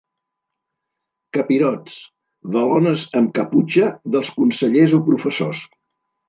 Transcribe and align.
Capirots, 1.37 1.97
valones 2.55 3.03
amb 3.21 3.35
caputxa 3.37 3.91
dels 4.17 4.33
consellers 4.41 4.97
o 5.01 5.03
professors. 5.13 5.63